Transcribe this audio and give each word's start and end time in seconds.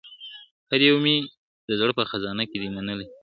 هر 0.69 0.81
یو 0.87 0.97
مي 1.05 1.15
د 1.67 1.69
زړه 1.79 1.93
په 1.99 2.03
خزانه 2.09 2.43
کي 2.49 2.57
دی 2.61 2.69
منلی 2.75 3.05
` 3.11 3.13